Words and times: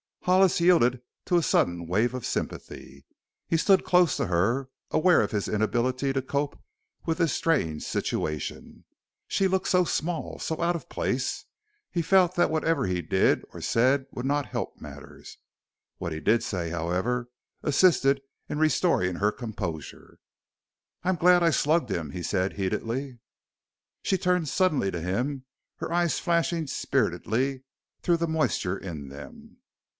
Hollis 0.23 0.59
yielded 0.61 1.01
to 1.25 1.37
a 1.37 1.43
sudden 1.43 1.87
wave 1.87 2.13
of 2.13 2.25
sympathy. 2.27 3.05
He 3.47 3.57
stood 3.57 3.83
close 3.83 4.17
to 4.17 4.27
her, 4.27 4.69
aware 4.91 5.21
of 5.21 5.31
his 5.31 5.47
inability 5.47 6.13
to 6.13 6.21
cope 6.21 6.59
with 7.05 7.17
this 7.19 7.33
strange 7.33 7.83
situation. 7.83 8.83
She 9.27 9.47
looked 9.47 9.67
so 9.67 9.83
small, 9.83 10.39
so 10.39 10.61
out 10.61 10.75
of 10.75 10.89
place, 10.89 11.45
he 11.91 12.01
felt 12.01 12.35
that 12.35 12.49
whatever 12.49 12.85
he 12.85 13.01
did 13.01 13.43
or 13.51 13.61
said 13.61 14.05
would 14.11 14.25
not 14.25 14.47
help 14.47 14.79
matters. 14.79 15.37
What 15.97 16.11
he 16.13 16.19
did 16.19 16.43
say, 16.43 16.69
however, 16.69 17.29
assisted 17.63 18.21
in 18.47 18.57
restoring 18.59 19.15
her 19.15 19.31
composure. 19.31 20.17
"I 21.03 21.09
am 21.09 21.15
glad 21.15 21.43
I 21.43 21.49
slugged 21.49 21.89
him!" 21.91 22.11
he 22.11 22.23
said 22.23 22.53
heatedly. 22.53 23.19
She 24.03 24.17
turned 24.17 24.49
suddenly 24.49 24.89
to 24.91 25.01
him, 25.01 25.45
her 25.77 25.91
eyes 25.91 26.17
flashing 26.19 26.67
spiritedly 26.67 27.63
through 28.01 28.17
the 28.17 28.27
moisture 28.27 28.77
in 28.77 29.09
them. 29.09 29.57